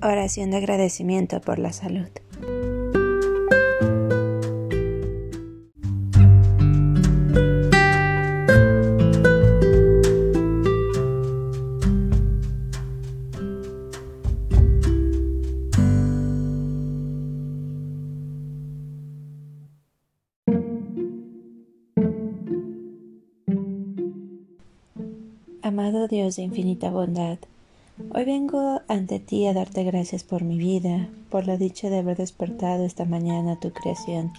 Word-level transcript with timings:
Oración 0.00 0.52
de 0.52 0.58
agradecimiento 0.58 1.40
por 1.40 1.58
la 1.58 1.72
salud. 1.72 2.08
Amado 25.62 26.08
Dios 26.08 26.36
de 26.36 26.42
infinita 26.42 26.90
bondad, 26.90 27.38
Hoy 27.98 28.24
vengo 28.24 28.80
ante 28.86 29.18
ti 29.18 29.46
a 29.46 29.52
darte 29.52 29.82
gracias 29.82 30.22
por 30.22 30.44
mi 30.44 30.56
vida, 30.56 31.08
por 31.30 31.48
la 31.48 31.56
dicha 31.56 31.90
de 31.90 31.98
haber 31.98 32.16
despertado 32.16 32.84
esta 32.84 33.04
mañana 33.04 33.58
tu 33.58 33.72
creación, 33.72 34.32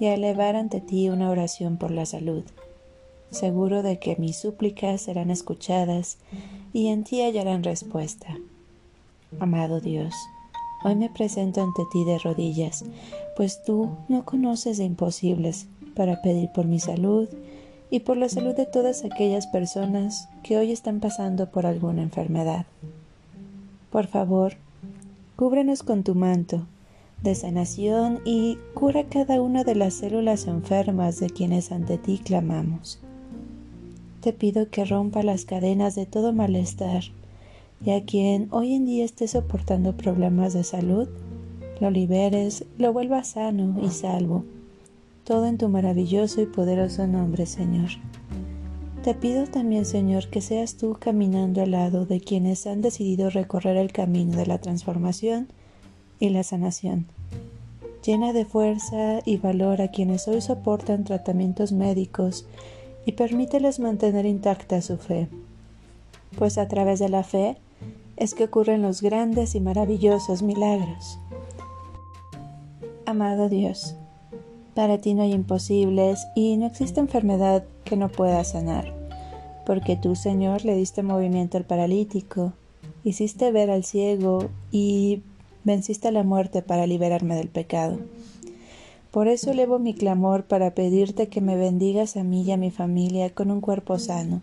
y 0.00 0.06
a 0.06 0.14
elevar 0.14 0.56
ante 0.56 0.80
ti 0.80 1.08
una 1.08 1.30
oración 1.30 1.76
por 1.76 1.92
la 1.92 2.06
salud, 2.06 2.42
seguro 3.30 3.84
de 3.84 4.00
que 4.00 4.16
mis 4.16 4.36
súplicas 4.36 5.02
serán 5.02 5.30
escuchadas 5.30 6.18
y 6.72 6.88
en 6.88 7.04
ti 7.04 7.22
hallarán 7.22 7.62
respuesta. 7.62 8.36
Amado 9.38 9.80
Dios, 9.80 10.12
hoy 10.84 10.96
me 10.96 11.08
presento 11.08 11.62
ante 11.62 11.84
ti 11.92 12.04
de 12.04 12.18
rodillas, 12.18 12.84
pues 13.36 13.62
tú 13.62 13.90
no 14.08 14.24
conoces 14.24 14.78
de 14.78 14.84
imposibles 14.84 15.68
para 15.94 16.20
pedir 16.20 16.50
por 16.52 16.66
mi 16.66 16.80
salud 16.80 17.28
y 17.92 18.00
por 18.00 18.16
la 18.16 18.30
salud 18.30 18.56
de 18.56 18.64
todas 18.64 19.04
aquellas 19.04 19.46
personas 19.46 20.26
que 20.42 20.56
hoy 20.56 20.72
están 20.72 20.98
pasando 20.98 21.50
por 21.50 21.66
alguna 21.66 22.00
enfermedad. 22.00 22.64
Por 23.90 24.06
favor, 24.06 24.54
cúbrenos 25.36 25.82
con 25.82 26.02
tu 26.02 26.14
manto 26.14 26.66
de 27.22 27.34
sanación 27.34 28.20
y 28.24 28.56
cura 28.72 29.04
cada 29.04 29.42
una 29.42 29.62
de 29.62 29.74
las 29.74 29.92
células 29.92 30.46
enfermas 30.46 31.20
de 31.20 31.28
quienes 31.28 31.70
ante 31.70 31.98
ti 31.98 32.18
clamamos. 32.18 32.98
Te 34.22 34.32
pido 34.32 34.70
que 34.70 34.86
rompa 34.86 35.22
las 35.22 35.44
cadenas 35.44 35.94
de 35.94 36.06
todo 36.06 36.32
malestar 36.32 37.02
y 37.84 37.90
a 37.90 38.02
quien 38.06 38.48
hoy 38.52 38.72
en 38.72 38.86
día 38.86 39.04
esté 39.04 39.28
soportando 39.28 39.98
problemas 39.98 40.54
de 40.54 40.64
salud, 40.64 41.10
lo 41.78 41.90
liberes, 41.90 42.64
lo 42.78 42.94
vuelvas 42.94 43.28
sano 43.28 43.78
y 43.84 43.90
salvo 43.90 44.46
todo 45.24 45.46
en 45.46 45.58
tu 45.58 45.68
maravilloso 45.68 46.40
y 46.40 46.46
poderoso 46.46 47.06
nombre, 47.06 47.46
Señor. 47.46 47.90
Te 49.02 49.14
pido 49.14 49.46
también, 49.46 49.84
Señor, 49.84 50.28
que 50.28 50.40
seas 50.40 50.76
tú 50.76 50.96
caminando 50.98 51.62
al 51.62 51.72
lado 51.72 52.06
de 52.06 52.20
quienes 52.20 52.66
han 52.66 52.82
decidido 52.82 53.30
recorrer 53.30 53.76
el 53.76 53.92
camino 53.92 54.36
de 54.36 54.46
la 54.46 54.58
transformación 54.58 55.48
y 56.20 56.28
la 56.28 56.44
sanación. 56.44 57.06
Llena 58.04 58.32
de 58.32 58.44
fuerza 58.44 59.20
y 59.24 59.38
valor 59.38 59.80
a 59.82 59.88
quienes 59.88 60.28
hoy 60.28 60.40
soportan 60.40 61.04
tratamientos 61.04 61.72
médicos 61.72 62.46
y 63.04 63.12
permíteles 63.12 63.80
mantener 63.80 64.26
intacta 64.26 64.80
su 64.82 64.96
fe, 64.96 65.28
pues 66.38 66.58
a 66.58 66.68
través 66.68 67.00
de 67.00 67.08
la 67.08 67.24
fe 67.24 67.56
es 68.16 68.34
que 68.34 68.44
ocurren 68.44 68.82
los 68.82 69.02
grandes 69.02 69.54
y 69.54 69.60
maravillosos 69.60 70.42
milagros. 70.42 71.18
Amado 73.04 73.48
Dios, 73.48 73.96
para 74.74 74.98
ti 74.98 75.14
no 75.14 75.22
hay 75.22 75.32
imposibles 75.32 76.26
y 76.34 76.56
no 76.56 76.66
existe 76.66 77.00
enfermedad 77.00 77.64
que 77.84 77.96
no 77.96 78.08
pueda 78.08 78.42
sanar, 78.44 78.92
porque 79.66 79.96
tú, 79.96 80.14
Señor, 80.16 80.64
le 80.64 80.74
diste 80.74 81.02
movimiento 81.02 81.58
al 81.58 81.64
paralítico, 81.64 82.54
hiciste 83.04 83.52
ver 83.52 83.70
al 83.70 83.84
ciego 83.84 84.48
y 84.70 85.22
venciste 85.64 86.10
la 86.10 86.22
muerte 86.22 86.62
para 86.62 86.86
liberarme 86.86 87.36
del 87.36 87.48
pecado. 87.48 87.98
Por 89.10 89.28
eso 89.28 89.50
elevo 89.50 89.78
mi 89.78 89.92
clamor 89.92 90.44
para 90.44 90.74
pedirte 90.74 91.28
que 91.28 91.42
me 91.42 91.56
bendigas 91.56 92.16
a 92.16 92.24
mí 92.24 92.42
y 92.42 92.52
a 92.52 92.56
mi 92.56 92.70
familia 92.70 93.28
con 93.28 93.50
un 93.50 93.60
cuerpo 93.60 93.98
sano. 93.98 94.40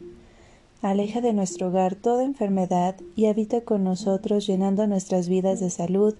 Aleja 0.83 1.21
de 1.21 1.33
nuestro 1.33 1.69
hogar 1.69 1.95
toda 1.95 2.23
enfermedad 2.23 2.95
y 3.15 3.25
habita 3.25 3.61
con 3.61 3.83
nosotros 3.83 4.45
llenando 4.45 4.85
nuestras 4.85 5.27
vidas 5.27 5.59
de 5.59 5.71
salud, 5.71 6.13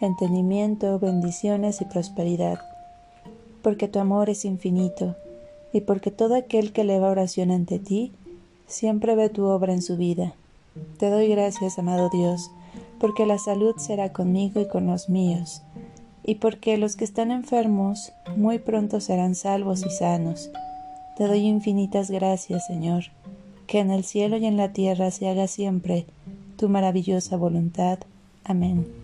entendimiento, 0.00 0.98
bendiciones 0.98 1.80
y 1.80 1.84
prosperidad 1.84 2.58
porque 3.64 3.88
tu 3.88 3.98
amor 3.98 4.28
es 4.28 4.44
infinito, 4.44 5.16
y 5.72 5.80
porque 5.80 6.12
todo 6.12 6.36
aquel 6.36 6.72
que 6.72 6.82
eleva 6.82 7.08
oración 7.08 7.50
ante 7.50 7.80
ti, 7.80 8.12
siempre 8.68 9.16
ve 9.16 9.30
tu 9.30 9.46
obra 9.46 9.72
en 9.72 9.82
su 9.82 9.96
vida. 9.96 10.34
Te 10.98 11.08
doy 11.08 11.28
gracias, 11.28 11.78
amado 11.78 12.10
Dios, 12.10 12.50
porque 13.00 13.26
la 13.26 13.38
salud 13.38 13.74
será 13.78 14.12
conmigo 14.12 14.60
y 14.60 14.68
con 14.68 14.86
los 14.86 15.08
míos, 15.08 15.62
y 16.24 16.36
porque 16.36 16.76
los 16.76 16.94
que 16.94 17.04
están 17.04 17.30
enfermos 17.30 18.12
muy 18.36 18.58
pronto 18.58 19.00
serán 19.00 19.34
salvos 19.34 19.84
y 19.84 19.90
sanos. 19.90 20.50
Te 21.16 21.26
doy 21.26 21.40
infinitas 21.40 22.10
gracias, 22.10 22.66
Señor, 22.66 23.04
que 23.66 23.78
en 23.78 23.90
el 23.90 24.04
cielo 24.04 24.36
y 24.36 24.44
en 24.44 24.58
la 24.58 24.72
tierra 24.72 25.10
se 25.10 25.26
haga 25.28 25.46
siempre 25.46 26.04
tu 26.58 26.68
maravillosa 26.68 27.36
voluntad. 27.36 27.98
Amén. 28.44 29.03